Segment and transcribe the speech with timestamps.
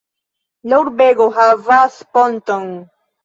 [0.71, 2.67] La urbego havas ponton.